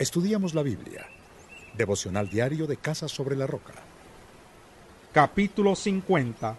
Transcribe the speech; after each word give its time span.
Estudiamos 0.00 0.54
la 0.54 0.62
Biblia. 0.62 1.06
Devocional 1.76 2.30
diario 2.30 2.66
de 2.66 2.78
Casa 2.78 3.06
sobre 3.06 3.36
la 3.36 3.46
Roca. 3.46 3.74
Capítulo 5.12 5.76
50. 5.76 6.56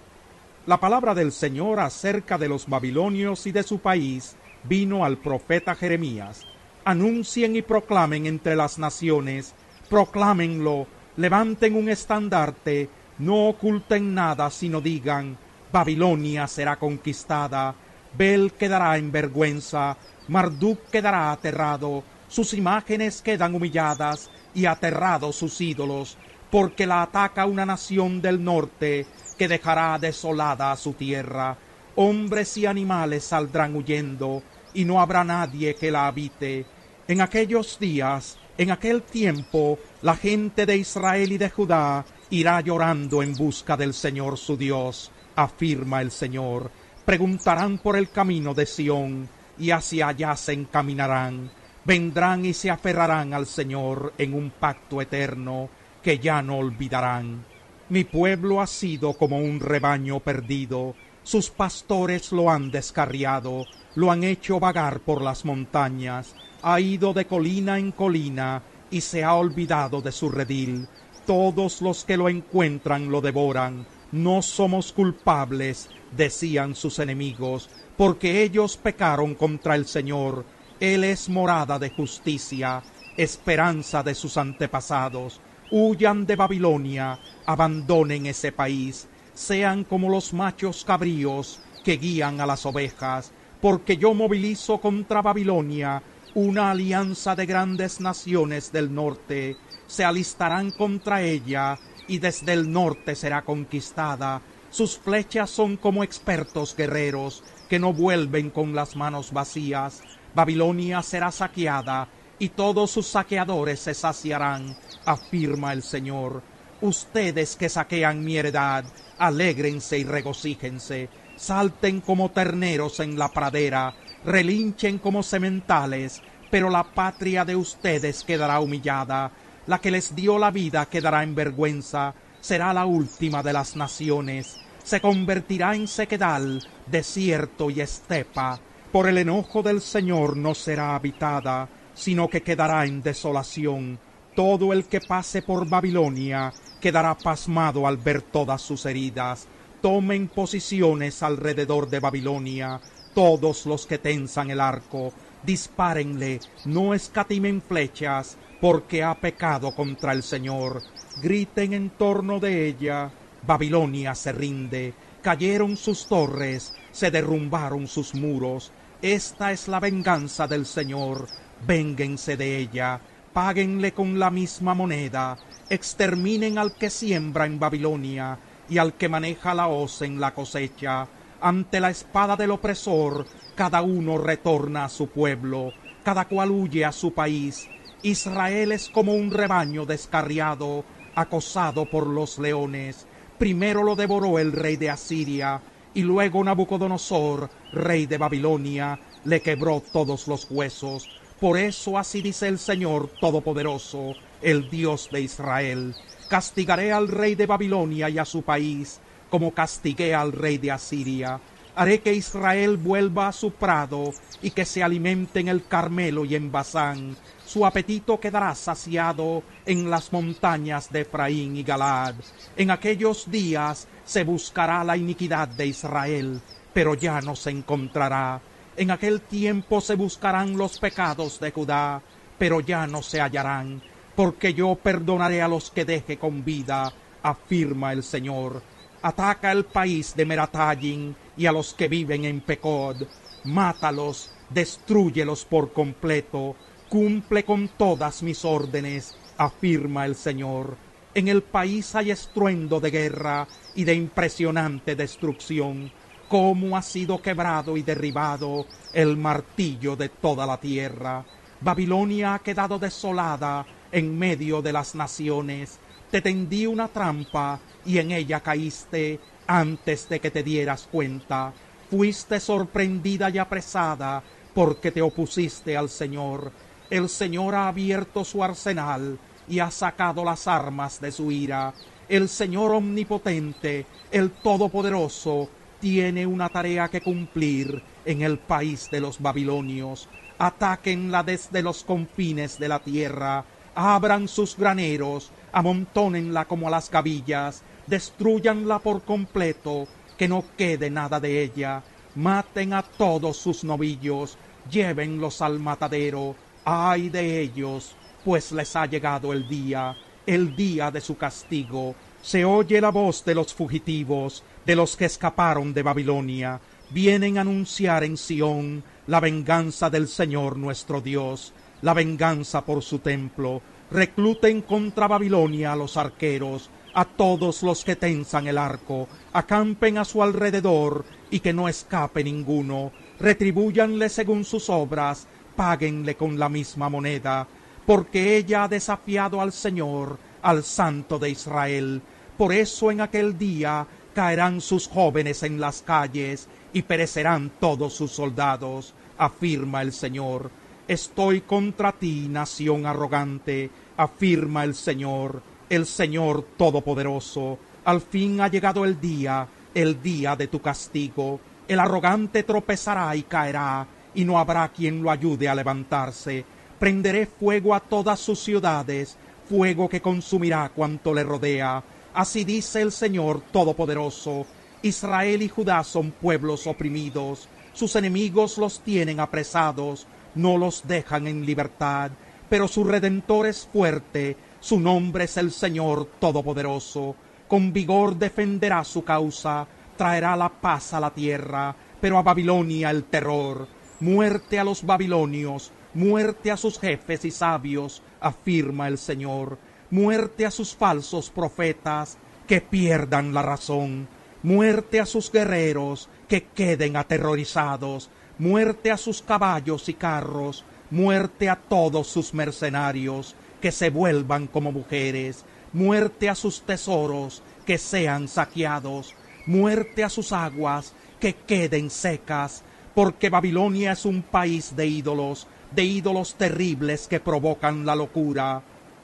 La 0.68 0.80
palabra 0.80 1.16
del 1.16 1.32
Señor 1.32 1.80
acerca 1.80 2.38
de 2.38 2.48
los 2.48 2.68
babilonios 2.68 3.48
y 3.48 3.52
de 3.52 3.64
su 3.64 3.80
país 3.80 4.36
vino 4.64 5.04
al 5.04 5.18
profeta 5.18 5.74
Jeremías. 5.74 6.46
Anuncien 6.86 7.56
y 7.56 7.64
proclamen 7.64 8.28
entre 8.28 8.56
las 8.56 8.78
naciones, 8.78 9.56
proclámenlo, 9.90 10.86
levanten 11.18 11.76
un 11.76 11.90
estandarte, 11.90 12.90
no 13.18 13.48
oculten 13.48 14.14
nada, 14.14 14.52
sino 14.52 14.82
digan, 14.82 15.36
Babilonia 15.72 16.46
será 16.46 16.76
conquistada, 16.76 17.74
Bel 18.16 18.52
quedará 18.54 19.00
en 19.00 19.12
vergüenza, 19.12 19.98
Marduk 20.28 20.92
quedará 20.92 21.32
aterrado, 21.32 22.04
sus 22.32 22.54
imágenes 22.54 23.22
quedan 23.22 23.54
humilladas 23.54 24.32
y 24.54 24.66
aterrados 24.66 25.36
sus 25.36 25.60
ídolos, 25.60 26.18
porque 26.50 26.88
la 26.88 27.02
ataca 27.02 27.46
una 27.46 27.66
nación 27.66 28.22
del 28.22 28.42
norte 28.42 29.06
que 29.38 29.50
dejará 29.50 30.00
desolada 30.00 30.72
a 30.72 30.78
su 30.78 30.94
tierra. 30.94 31.58
Hombres 31.96 32.56
y 32.56 32.66
animales 32.66 33.26
saldrán 33.26 33.76
huyendo, 33.76 34.44
y 34.74 34.86
no 34.86 35.02
habrá 35.02 35.26
nadie 35.26 35.76
que 35.76 35.92
la 35.92 36.08
habite. 36.08 36.66
En 37.06 37.20
aquellos 37.20 37.78
días, 37.78 38.38
en 38.58 38.72
aquel 38.72 39.02
tiempo, 39.02 39.78
la 40.02 40.16
gente 40.16 40.66
de 40.66 40.78
Israel 40.78 41.34
y 41.34 41.38
de 41.38 41.50
Judá 41.50 42.06
irá 42.30 42.62
llorando 42.62 43.22
en 43.22 43.34
busca 43.34 43.76
del 43.76 43.94
Señor 43.94 44.38
su 44.38 44.56
Dios, 44.56 45.12
afirma 45.36 46.02
el 46.02 46.12
Señor. 46.12 46.72
Preguntarán 47.04 47.80
por 47.80 47.98
el 47.98 48.10
camino 48.10 48.54
de 48.54 48.66
Sión, 48.66 49.28
y 49.60 49.72
hacia 49.72 50.08
allá 50.08 50.38
se 50.38 50.54
encaminarán. 50.54 51.52
Vendrán 51.84 52.46
y 52.46 52.54
se 52.54 52.70
aferrarán 52.70 53.34
al 53.34 53.48
Señor 53.48 54.14
en 54.18 54.34
un 54.34 54.52
pacto 54.52 55.02
eterno 55.02 55.70
que 56.04 56.20
ya 56.20 56.42
no 56.42 56.58
olvidarán. 56.58 57.44
Mi 57.90 58.04
pueblo 58.04 58.62
ha 58.62 58.68
sido 58.68 59.14
como 59.14 59.38
un 59.38 59.60
rebaño 59.60 60.20
perdido, 60.20 60.96
sus 61.24 61.50
pastores 61.50 62.32
lo 62.32 62.50
han 62.50 62.72
descarriado, 62.72 63.66
lo 63.96 64.12
han 64.12 64.24
hecho 64.24 64.60
vagar 64.60 65.02
por 65.02 65.22
las 65.22 65.46
montañas, 65.46 66.36
ha 66.62 66.80
ido 66.80 67.14
de 67.14 67.26
colina 67.26 67.78
en 67.78 67.92
colina 67.92 68.64
y 68.90 69.02
se 69.02 69.24
ha 69.24 69.34
olvidado 69.34 70.02
de 70.02 70.12
su 70.12 70.30
redil. 70.30 70.88
Todos 71.26 71.82
los 71.82 72.04
que 72.04 72.18
lo 72.18 72.30
encuentran 72.30 73.10
lo 73.10 73.22
devoran. 73.22 73.86
No 74.12 74.42
somos 74.42 74.92
culpables, 74.92 75.90
decían 76.16 76.76
sus 76.76 77.00
enemigos, 77.00 77.70
porque 77.98 78.44
ellos 78.44 78.78
pecaron 78.78 79.36
contra 79.36 79.76
el 79.76 79.86
Señor. 79.86 80.44
Él 80.82 81.04
es 81.04 81.30
morada 81.30 81.78
de 81.78 81.92
justicia, 81.92 82.82
esperanza 83.16 84.02
de 84.02 84.16
sus 84.16 84.36
antepasados. 84.36 85.40
Huyan 85.70 86.26
de 86.26 86.36
Babilonia, 86.36 87.20
abandonen 87.46 88.26
ese 88.26 88.52
país, 88.52 89.08
sean 89.36 89.84
como 89.84 90.10
los 90.10 90.34
machos 90.34 90.84
cabríos 90.84 91.60
que 91.84 91.98
guían 91.98 92.42
a 92.42 92.48
las 92.48 92.66
ovejas, 92.66 93.32
porque 93.62 93.98
yo 93.98 94.16
movilizo 94.16 94.80
contra 94.80 95.22
Babilonia 95.22 96.02
una 96.34 96.72
alianza 96.72 97.36
de 97.36 97.46
grandes 97.46 98.02
naciones 98.02 98.72
del 98.72 98.92
norte, 98.92 99.58
se 99.86 100.04
alistarán 100.04 100.72
contra 100.72 101.22
ella, 101.22 101.78
y 102.08 102.18
desde 102.18 102.54
el 102.54 102.72
norte 102.72 103.16
será 103.16 103.44
conquistada. 103.44 104.42
Sus 104.72 104.98
flechas 104.98 105.52
son 105.52 105.78
como 105.78 106.04
expertos 106.04 106.76
guerreros, 106.76 107.44
que 107.70 107.78
no 107.78 107.94
vuelven 107.94 108.50
con 108.50 108.74
las 108.74 108.96
manos 108.96 109.32
vacías. 109.32 110.02
Babilonia 110.34 111.02
será 111.02 111.32
saqueada, 111.32 112.08
y 112.40 112.50
todos 112.50 112.90
sus 112.90 113.08
saqueadores 113.08 113.80
se 113.80 113.94
saciarán, 113.94 114.76
afirma 115.06 115.74
el 115.74 115.84
Señor. 115.84 116.42
Ustedes 116.82 117.56
que 117.56 117.70
saquean 117.70 118.24
mi 118.24 118.38
heredad, 118.38 118.86
alégrense 119.20 120.00
y 120.00 120.04
regocíjense, 120.04 121.10
salten 121.36 122.02
como 122.02 122.32
terneros 122.32 123.00
en 123.00 123.20
la 123.20 123.30
pradera, 123.30 123.94
relinchen 124.26 124.98
como 124.98 125.22
sementales, 125.22 126.22
pero 126.50 126.70
la 126.70 126.84
patria 126.84 127.46
de 127.46 127.56
ustedes 127.56 128.24
quedará 128.24 128.60
humillada, 128.60 129.32
la 129.68 129.80
que 129.80 129.92
les 129.92 130.16
dio 130.16 130.40
la 130.40 130.50
vida 130.50 130.88
quedará 130.88 131.22
en 131.22 131.36
vergüenza, 131.36 132.16
será 132.42 132.74
la 132.74 132.86
última 132.86 133.44
de 133.44 133.54
las 133.54 133.76
naciones, 133.76 134.60
se 134.84 135.00
convertirá 135.00 135.76
en 135.76 135.88
sequedal, 135.88 136.68
desierto 136.88 137.70
y 137.70 137.82
estepa. 137.82 138.60
Por 138.92 139.08
el 139.08 139.18
enojo 139.18 139.64
del 139.64 139.80
Señor 139.80 140.36
no 140.36 140.54
será 140.54 140.96
habitada, 140.96 141.70
sino 141.94 142.28
que 142.28 142.44
quedará 142.44 142.86
en 142.86 143.02
desolación. 143.02 143.98
Todo 144.36 144.74
el 144.74 144.86
que 144.86 145.00
pase 145.00 145.42
por 145.42 145.68
Babilonia 145.68 146.52
quedará 146.82 147.18
pasmado 147.18 147.88
al 147.88 147.96
ver 147.96 148.22
todas 148.22 148.62
sus 148.62 148.86
heridas. 148.86 149.48
Tomen 149.82 150.28
posiciones 150.28 151.24
alrededor 151.24 151.90
de 151.90 152.00
Babilonia, 152.00 152.82
todos 153.14 153.66
los 153.66 153.86
que 153.86 153.98
tensan 153.98 154.52
el 154.52 154.60
arco, 154.60 155.14
dispárenle, 155.44 156.40
no 156.66 156.94
escatimen 156.94 157.62
flechas, 157.62 158.38
porque 158.60 159.04
ha 159.04 159.16
pecado 159.16 159.74
contra 159.74 160.12
el 160.12 160.22
Señor. 160.22 160.84
Griten 161.22 161.74
en 161.74 161.90
torno 161.92 162.40
de 162.40 162.68
ella, 162.68 163.12
Babilonia 163.48 164.16
se 164.16 164.32
rinde, 164.34 164.94
cayeron 165.22 165.78
sus 165.78 166.08
torres, 166.08 166.74
se 166.92 167.10
derrumbaron 167.10 167.88
sus 167.88 168.14
muros. 168.14 168.72
Esta 169.02 169.52
es 169.52 169.68
la 169.68 169.80
venganza 169.80 170.48
del 170.48 170.68
Señor, 170.68 171.28
vénguense 171.66 172.38
de 172.38 172.60
ella, 172.60 173.02
páguenle 173.34 173.94
con 173.94 174.20
la 174.20 174.30
misma 174.30 174.76
moneda, 174.76 175.40
exterminen 175.72 176.60
al 176.60 176.76
que 176.76 176.92
siembra 176.92 177.48
en 177.48 177.58
Babilonia 177.58 178.38
y 178.70 178.78
al 178.78 178.94
que 178.94 179.10
maneja 179.10 179.56
la 179.56 179.70
hoz 179.70 180.04
en 180.04 180.20
la 180.20 180.36
cosecha. 180.36 181.08
Ante 181.42 181.80
la 181.80 181.90
espada 181.90 182.36
del 182.36 182.52
opresor, 182.52 183.26
cada 183.56 183.82
uno 183.82 184.20
retorna 184.20 184.86
a 184.86 184.90
su 184.90 185.08
pueblo, 185.08 185.74
cada 186.04 186.26
cual 186.26 186.52
huye 186.52 186.86
a 186.86 186.92
su 186.92 187.12
país. 187.12 187.68
Israel 188.04 188.72
es 188.72 188.88
como 188.88 189.16
un 189.16 189.32
rebaño 189.32 189.88
descarriado, 189.88 190.86
acosado 191.16 191.90
por 191.90 192.06
los 192.06 192.38
leones. 192.38 193.08
Primero 193.40 193.82
lo 193.82 193.96
devoró 193.96 194.38
el 194.38 194.52
rey 194.52 194.78
de 194.78 194.92
Asiria, 194.92 195.60
y 195.94 196.02
luego 196.02 196.44
Nabucodonosor, 196.44 197.50
rey 197.74 198.06
de 198.06 198.18
Babilonia, 198.18 199.00
le 199.26 199.42
quebró 199.42 199.82
todos 199.92 200.28
los 200.28 200.48
huesos. 200.50 201.10
Por 201.40 201.58
eso 201.58 201.98
así 201.98 202.22
dice 202.22 202.48
el 202.48 202.60
Señor 202.60 203.10
Todopoderoso, 203.20 204.14
el 204.42 204.70
Dios 204.70 205.10
de 205.12 205.22
Israel. 205.22 205.96
Castigaré 206.30 206.92
al 206.92 207.08
rey 207.08 207.36
de 207.36 207.46
Babilonia 207.46 208.10
y 208.10 208.18
a 208.18 208.26
su 208.26 208.44
país, 208.44 209.00
como 209.30 209.52
castigué 209.54 210.14
al 210.14 210.32
rey 210.32 210.58
de 210.58 210.72
Asiria. 210.72 211.40
Haré 211.74 212.02
que 212.02 212.14
Israel 212.14 212.78
vuelva 212.78 213.30
a 213.30 213.32
su 213.32 213.52
prado 213.52 214.14
y 214.42 214.52
que 214.52 214.66
se 214.66 214.84
alimente 214.84 215.40
en 215.40 215.48
el 215.48 215.66
Carmelo 215.68 216.26
y 216.26 216.36
en 216.36 216.52
Basán. 216.52 217.16
Su 217.46 217.66
apetito 217.66 218.20
quedará 218.20 218.54
saciado 218.56 219.44
en 219.66 219.90
las 219.90 220.12
montañas 220.12 220.92
de 220.92 221.02
Efraín 221.02 221.56
y 221.56 221.64
Galad. 221.64 222.16
En 222.58 222.72
aquellos 222.72 223.30
días 223.32 223.88
se 224.04 224.24
buscará 224.24 224.84
la 224.84 224.98
iniquidad 224.98 225.48
de 225.48 225.68
Israel, 225.68 226.42
pero 226.74 226.94
ya 226.94 227.22
no 227.22 227.36
se 227.36 227.52
encontrará. 227.52 228.42
En 228.76 228.92
aquel 228.92 229.22
tiempo 229.22 229.80
se 229.80 229.96
buscarán 229.96 230.58
los 230.58 230.78
pecados 230.78 231.40
de 231.40 231.52
Judá, 231.52 232.02
pero 232.38 232.60
ya 232.60 232.88
no 232.88 233.02
se 233.02 233.22
hallarán, 233.22 233.82
porque 234.16 234.54
yo 234.54 234.76
perdonaré 234.76 235.42
a 235.42 235.48
los 235.48 235.72
que 235.72 235.86
deje 235.86 236.18
con 236.18 236.44
vida, 236.44 236.92
afirma 237.24 237.94
el 237.94 238.04
Señor 238.04 238.62
ataca 239.02 239.52
el 239.52 239.66
país 239.66 240.16
de 240.16 240.26
Meratallin 240.26 241.16
y 241.38 241.46
a 241.46 241.52
los 241.52 241.74
que 241.74 241.88
viven 241.88 242.26
en 242.26 242.42
Pecod, 242.42 243.04
mátalos, 243.46 244.30
destruyelos 244.50 245.46
por 245.46 245.74
completo, 245.74 246.56
cumple 246.90 247.44
con 247.44 247.70
todas 247.70 248.22
mis 248.22 248.44
órdenes, 248.46 249.16
afirma 249.38 250.06
el 250.06 250.16
Señor. 250.16 250.76
En 251.14 251.28
el 251.28 251.42
país 251.42 251.96
hay 251.96 252.12
estruendo 252.12 252.80
de 252.80 252.92
guerra 252.92 253.48
y 253.76 253.84
de 253.84 253.94
impresionante 253.94 254.96
destrucción, 254.96 255.92
como 256.28 256.78
ha 256.78 256.82
sido 256.82 257.22
quebrado 257.22 257.76
y 257.76 257.82
derribado 257.82 258.66
el 258.94 259.18
martillo 259.18 259.96
de 259.96 260.10
toda 260.10 260.46
la 260.46 260.58
tierra. 260.58 261.26
Babilonia 261.60 262.36
ha 262.36 262.40
quedado 262.40 262.80
desolada 262.80 263.66
en 263.92 264.18
medio 264.18 264.62
de 264.62 264.74
las 264.74 264.96
naciones, 264.96 265.80
te 266.12 266.22
tendí 266.22 266.68
una 266.68 266.90
trampa 266.90 267.60
y 267.86 267.98
en 267.98 268.12
ella 268.12 268.42
caíste 268.42 269.20
antes 269.48 270.08
de 270.10 270.20
que 270.20 270.30
te 270.30 270.44
dieras 270.44 270.88
cuenta. 270.92 271.54
Fuiste 271.90 272.40
sorprendida 272.40 273.30
y 273.30 273.38
apresada 273.38 274.22
porque 274.54 274.92
te 274.92 275.02
opusiste 275.02 275.76
al 275.76 275.90
Señor. 275.90 276.52
El 276.90 277.08
Señor 277.08 277.56
ha 277.56 277.70
abierto 277.70 278.26
su 278.26 278.44
arsenal 278.44 279.18
y 279.48 279.60
ha 279.60 279.72
sacado 279.72 280.24
las 280.26 280.48
armas 280.48 281.00
de 281.00 281.12
su 281.12 281.32
ira. 281.32 281.74
El 282.10 282.28
Señor 282.28 282.72
omnipotente, 282.72 283.86
el 284.12 284.32
Todopoderoso, 284.32 285.50
tiene 285.80 286.28
una 286.28 286.50
tarea 286.50 286.90
que 286.90 287.02
cumplir 287.02 287.82
en 288.06 288.22
el 288.22 288.38
país 288.38 288.90
de 288.92 289.00
los 289.00 289.20
babilonios. 289.20 290.10
atáquenla 290.38 291.22
desde 291.22 291.62
los 291.62 291.84
confines 291.84 292.58
de 292.58 292.68
la 292.68 292.80
tierra, 292.80 293.46
abran 293.76 294.28
sus 294.28 294.58
graneros, 294.58 295.32
amontónenla 295.52 296.46
como 296.46 296.68
a 296.68 296.72
las 296.72 296.90
gavillas, 296.90 297.64
destruyanla 297.88 298.80
por 298.80 299.04
completo, 299.04 299.88
que 300.18 300.28
no 300.28 300.44
quede 300.58 300.90
nada 300.90 301.20
de 301.20 301.44
ella, 301.44 301.84
maten 302.16 302.74
a 302.74 302.84
todos 302.84 303.38
sus 303.38 303.64
novillos, 303.64 304.38
llévenlos 304.70 305.42
al 305.42 305.60
matadero, 305.60 306.36
ay 306.66 307.10
de 307.10 307.42
ellos, 307.42 307.96
pues 308.24 308.52
les 308.52 308.76
ha 308.76 308.86
llegado 308.86 309.34
el 309.34 309.48
día, 309.48 309.96
el 310.26 310.56
día 310.56 310.92
de 310.92 311.02
su 311.02 311.18
castigo. 311.18 311.96
Se 312.22 312.46
oye 312.46 312.80
la 312.80 312.92
voz 312.92 313.26
de 313.26 313.34
los 313.34 313.54
fugitivos, 313.54 314.44
de 314.66 314.76
los 314.76 314.96
que 314.96 315.06
escaparon 315.06 315.74
de 315.74 315.82
Babilonia, 315.82 316.60
vienen 316.92 317.38
a 317.38 317.42
anunciar 317.42 318.04
en 318.04 318.18
Sión 318.18 318.84
la 319.08 319.20
venganza 319.20 319.90
del 319.90 320.08
Señor 320.08 320.58
nuestro 320.58 321.02
Dios, 321.02 321.54
la 321.82 321.94
venganza 321.94 322.64
por 322.64 322.84
su 322.84 323.00
templo. 323.00 323.62
Recluten 323.92 324.62
contra 324.62 325.08
Babilonia 325.08 325.74
a 325.74 325.76
los 325.76 325.98
arqueros, 325.98 326.70
a 326.94 327.04
todos 327.04 327.62
los 327.62 327.84
que 327.84 327.98
tensan 327.98 328.48
el 328.48 328.58
arco, 328.58 329.08
acampen 329.34 329.98
a 329.98 330.06
su 330.06 330.24
alrededor 330.24 331.04
y 331.30 331.42
que 331.42 331.52
no 331.52 331.68
escape 331.68 332.24
ninguno, 332.24 332.92
retribúyanle 333.20 334.08
según 334.08 334.46
sus 334.46 334.70
obras, 334.70 335.28
páguenle 335.56 336.16
con 336.16 336.40
la 336.40 336.48
misma 336.48 336.90
moneda, 336.90 337.48
porque 337.86 338.38
ella 338.38 338.64
ha 338.64 338.68
desafiado 338.68 339.42
al 339.42 339.52
Señor, 339.52 340.18
al 340.42 340.64
Santo 340.64 341.20
de 341.20 341.30
Israel. 341.30 342.02
Por 342.38 342.54
eso 342.54 342.92
en 342.92 343.02
aquel 343.02 343.38
día 343.38 343.86
caerán 344.14 344.62
sus 344.62 344.88
jóvenes 344.88 345.44
en 345.44 345.60
las 345.60 345.82
calles 345.82 346.48
y 346.74 346.82
perecerán 346.84 347.52
todos 347.60 347.94
sus 347.94 348.12
soldados, 348.12 348.94
afirma 349.18 349.82
el 349.82 349.92
Señor. 349.92 350.50
Estoy 350.88 351.42
contra 351.42 351.92
ti, 351.92 352.28
nación 352.30 352.86
arrogante, 352.86 353.70
afirma 353.98 354.64
el 354.64 354.76
Señor, 354.76 355.42
el 355.70 355.86
Señor 355.86 356.46
Todopoderoso. 356.58 357.60
Al 357.86 358.02
fin 358.02 358.42
ha 358.42 358.48
llegado 358.48 358.84
el 358.84 359.00
día, 359.00 359.48
el 359.74 360.02
día 360.02 360.36
de 360.36 360.48
tu 360.48 360.62
castigo. 360.62 361.40
El 361.68 361.80
arrogante 361.80 362.44
tropezará 362.44 363.16
y 363.16 363.24
caerá, 363.24 363.88
y 364.14 364.26
no 364.26 364.38
habrá 364.40 364.68
quien 364.70 365.02
lo 365.02 365.12
ayude 365.12 365.48
a 365.48 365.56
levantarse. 365.56 366.44
Prenderé 366.80 367.26
fuego 367.28 367.74
a 367.76 367.80
todas 367.80 368.20
sus 368.20 368.40
ciudades, 368.40 369.16
fuego 369.48 369.88
que 369.88 370.02
consumirá 370.02 370.70
cuanto 370.70 371.14
le 371.14 371.24
rodea. 371.24 371.84
Así 372.14 372.44
dice 372.44 372.82
el 372.82 372.92
Señor 372.92 373.42
Todopoderoso. 373.52 374.46
Israel 374.82 375.44
y 375.44 375.48
Judá 375.48 375.84
son 375.84 376.12
pueblos 376.12 376.66
oprimidos, 376.66 377.48
sus 377.74 377.96
enemigos 377.96 378.58
los 378.58 378.80
tienen 378.82 379.20
apresados, 379.20 380.08
no 380.36 380.58
los 380.58 380.88
dejan 380.88 381.28
en 381.28 381.46
libertad, 381.46 382.12
pero 382.50 382.68
su 382.68 382.84
redentor 382.84 383.48
es 383.48 383.68
fuerte, 383.72 384.36
su 384.60 384.80
nombre 384.80 385.24
es 385.24 385.38
el 385.38 385.52
Señor 385.52 386.06
Todopoderoso. 386.20 387.16
Con 387.48 387.74
vigor 387.74 388.16
defenderá 388.16 388.84
su 388.84 389.04
causa, 389.04 389.68
traerá 389.98 390.36
la 390.36 390.50
paz 390.50 390.94
a 390.94 391.00
la 391.00 391.14
tierra, 391.14 391.76
pero 392.00 392.18
a 392.18 392.24
Babilonia 392.24 392.90
el 392.90 393.06
terror. 393.06 393.68
Muerte 394.00 394.60
a 394.60 394.64
los 394.64 394.86
babilonios, 394.86 395.72
muerte 395.94 396.52
a 396.52 396.58
sus 396.58 396.80
jefes 396.80 397.24
y 397.26 397.32
sabios, 397.32 398.02
afirma 398.20 398.88
el 398.88 398.98
Señor. 398.98 399.58
Muerte 399.90 400.46
a 400.46 400.52
sus 400.52 400.76
falsos 400.76 401.30
profetas, 401.30 402.18
que 402.48 402.62
pierdan 402.62 403.34
la 403.34 403.42
razón. 403.42 404.08
Muerte 404.44 405.00
a 405.00 405.06
sus 405.06 405.32
guerreros, 405.32 406.10
que 406.28 406.44
queden 406.44 406.98
aterrorizados. 406.98 408.10
Muerte 408.42 408.90
a 408.90 408.98
sus 408.98 409.22
caballos 409.22 409.88
y 409.88 409.94
carros. 409.94 410.66
Muerte 410.90 411.48
a 411.48 411.56
todos 411.56 412.08
sus 412.08 412.34
mercenarios, 412.34 413.36
que 413.62 413.72
se 413.72 413.92
vuelvan 413.92 414.48
como 414.48 414.72
mujeres. 414.72 415.46
Muerte 415.74 416.28
a 416.28 416.34
sus 416.34 416.64
tesoros, 416.64 417.44
que 417.68 417.78
sean 417.78 418.28
saqueados. 418.28 419.14
Muerte 419.46 420.04
a 420.04 420.10
sus 420.10 420.32
aguas, 420.32 420.96
que 421.20 421.36
queden 421.36 421.92
secas. 421.92 422.64
Porque 422.96 423.30
Babilonia 423.30 423.92
es 423.92 424.06
un 424.06 424.24
país 424.24 424.76
de 424.76 424.88
ídolos, 424.88 425.46
de 425.70 425.84
ídolos 425.84 426.34
terribles 426.34 427.08
que 427.08 427.20
provocan 427.20 427.86
la 427.86 427.94
locura. 427.94 428.64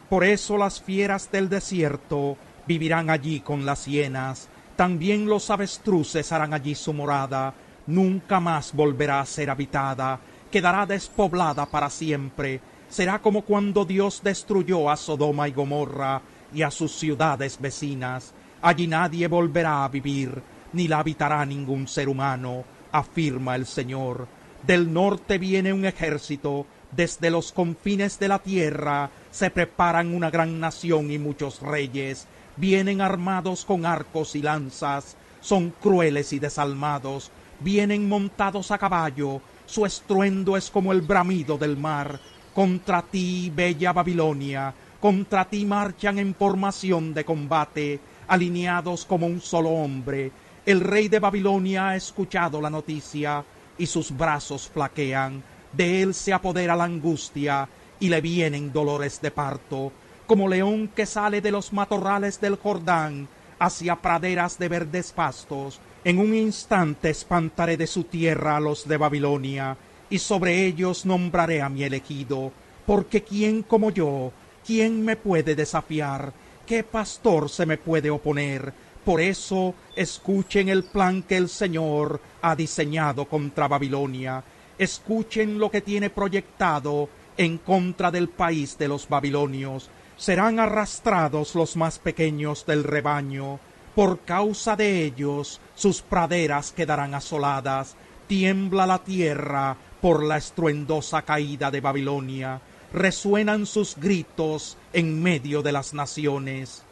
Por 0.10 0.24
eso 0.24 0.58
las 0.58 0.82
fieras 0.82 1.30
del 1.32 1.48
desierto 1.48 2.38
vivirán 2.66 3.12
allí 3.12 3.42
con 3.42 3.68
las 3.68 3.86
hienas 3.86 4.50
también 4.78 5.26
los 5.26 5.50
avestruces 5.50 6.32
harán 6.32 6.54
allí 6.54 6.76
su 6.76 6.94
morada, 6.94 7.52
nunca 7.88 8.40
más 8.40 8.74
volverá 8.74 9.22
a 9.22 9.26
ser 9.26 9.50
habitada, 9.50 10.20
quedará 10.52 10.86
despoblada 10.86 11.66
para 11.66 11.90
siempre, 11.90 12.62
será 12.90 13.20
como 13.20 13.42
cuando 13.42 13.86
Dios 13.86 14.22
destruyó 14.24 14.90
a 14.90 14.98
Sodoma 14.98 15.48
y 15.48 15.52
Gomorra 15.52 16.22
y 16.54 16.62
a 16.62 16.72
sus 16.72 16.94
ciudades 16.94 17.60
vecinas. 17.60 18.34
Allí 18.62 18.88
nadie 18.88 19.28
volverá 19.28 19.84
a 19.84 19.90
vivir, 19.90 20.42
ni 20.74 20.88
la 20.88 21.00
habitará 21.00 21.46
ningún 21.46 21.88
ser 21.88 22.10
humano, 22.10 22.64
afirma 22.92 23.56
el 23.56 23.66
Señor. 23.66 24.28
Del 24.66 24.92
norte 24.92 25.38
viene 25.38 25.74
un 25.74 25.86
ejército, 25.86 26.66
desde 26.92 27.30
los 27.30 27.52
confines 27.52 28.18
de 28.20 28.28
la 28.28 28.40
tierra 28.40 29.10
se 29.30 29.50
preparan 29.50 30.14
una 30.14 30.30
gran 30.30 30.60
nación 30.60 31.12
y 31.12 31.20
muchos 31.20 31.62
reyes, 31.62 32.28
vienen 32.56 33.02
armados 33.02 33.66
con 33.66 33.86
arcos 33.86 34.36
y 34.36 34.42
lanzas, 34.42 35.16
son 35.42 35.72
crueles 35.72 36.34
y 36.34 36.40
desalmados, 36.40 37.32
vienen 37.60 38.08
montados 38.08 38.72
a 38.72 38.78
caballo, 38.78 39.42
su 39.66 39.86
estruendo 39.86 40.56
es 40.58 40.70
como 40.70 40.92
el 40.92 41.02
bramido 41.02 41.58
del 41.58 41.78
mar. 41.78 42.20
Contra 42.54 43.02
ti, 43.02 43.52
bella 43.54 43.94
Babilonia, 43.94 44.74
contra 45.00 45.46
ti 45.46 45.66
marchan 45.66 46.20
en 46.20 46.34
formación 46.34 47.14
de 47.14 47.24
combate, 47.24 48.00
alineados 48.28 49.06
como 49.06 49.28
un 49.28 49.42
solo 49.42 49.70
hombre. 49.70 50.32
El 50.66 50.82
rey 50.82 51.08
de 51.08 51.20
Babilonia 51.20 51.90
ha 51.90 51.96
escuchado 51.96 52.60
la 52.62 52.70
noticia, 52.70 53.44
y 53.78 53.86
sus 53.86 54.16
brazos 54.16 54.68
flaquean, 54.68 55.44
de 55.72 56.02
él 56.02 56.14
se 56.14 56.34
apodera 56.34 56.76
la 56.76 56.86
angustia, 56.86 57.70
y 58.00 58.10
le 58.10 58.22
vienen 58.22 58.72
dolores 58.74 59.22
de 59.22 59.32
parto 59.32 59.92
como 60.28 60.50
león 60.50 60.90
que 60.94 61.06
sale 61.06 61.42
de 61.42 61.52
los 61.52 61.72
matorrales 61.72 62.40
del 62.40 62.58
Jordán 62.58 63.30
hacia 63.60 63.96
praderas 63.96 64.60
de 64.60 64.68
verdes 64.68 65.14
pastos. 65.14 65.80
En 66.08 66.20
un 66.20 66.34
instante 66.34 67.10
espantaré 67.10 67.76
de 67.76 67.86
su 67.86 68.06
tierra 68.06 68.56
a 68.56 68.62
los 68.62 68.88
de 68.88 68.96
Babilonia, 68.96 69.76
y 70.10 70.20
sobre 70.20 70.66
ellos 70.66 71.06
nombraré 71.06 71.62
a 71.62 71.68
mi 71.68 71.84
elegido, 71.84 72.54
porque 72.86 73.24
¿quién 73.24 73.64
como 73.64 73.92
yo? 73.92 74.32
¿Quién 74.66 75.04
me 75.04 75.18
puede 75.18 75.54
desafiar? 75.54 76.32
¿Qué 76.66 76.86
pastor 76.86 77.50
se 77.50 77.66
me 77.66 77.78
puede 77.78 78.10
oponer? 78.10 78.72
Por 79.04 79.20
eso 79.20 79.76
escuchen 79.98 80.70
el 80.70 80.86
plan 80.86 81.24
que 81.24 81.36
el 81.36 81.50
Señor 81.50 82.22
ha 82.42 82.56
diseñado 82.56 83.26
contra 83.26 83.68
Babilonia. 83.68 84.42
Escuchen 84.78 85.60
lo 85.60 85.70
que 85.70 85.82
tiene 85.82 86.10
proyectado 86.10 87.10
en 87.36 87.58
contra 87.58 88.12
del 88.12 88.30
país 88.30 88.78
de 88.78 88.88
los 88.88 89.10
babilonios 89.10 89.90
serán 90.18 90.60
arrastrados 90.60 91.54
los 91.54 91.76
más 91.78 92.00
pequeños 92.00 92.66
del 92.66 92.84
rebaño, 92.84 93.60
por 93.98 94.20
causa 94.20 94.76
de 94.76 95.06
ellos 95.06 95.60
sus 95.74 96.04
praderas 96.04 96.72
quedarán 96.72 97.16
asoladas, 97.16 97.96
tiembla 98.28 98.86
la 98.86 99.00
tierra 99.00 99.76
por 100.02 100.24
la 100.24 100.38
estruendosa 100.38 101.24
caída 101.24 101.72
de 101.72 101.82
Babilonia, 101.82 102.62
resuenan 102.94 103.66
sus 103.66 103.96
gritos 103.96 104.78
en 104.94 105.24
medio 105.24 105.64
de 105.64 105.72
las 105.72 105.96
naciones. 105.96 106.84